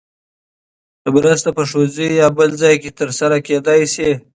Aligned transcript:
مرسته 1.15 1.49
په 1.57 1.63
ښوونځي 1.69 2.07
یا 2.19 2.27
بل 2.37 2.49
ځای 2.61 2.75
کې 2.81 2.89
ترسره 2.99 3.37
کېدای 3.47 3.81
شي. 3.93 4.09